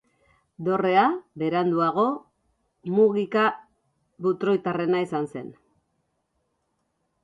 [0.69, 1.03] Dorrea
[1.41, 2.07] beranduago
[2.97, 5.49] Mugika-Butroitarrena izan zen.